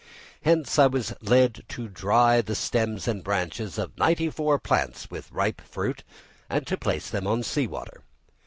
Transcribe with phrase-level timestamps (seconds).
[0.41, 5.31] Hence I was led to dry the stems and branches of ninety four plants with
[5.31, 6.03] ripe fruit,
[6.49, 8.01] and to place them on sea water.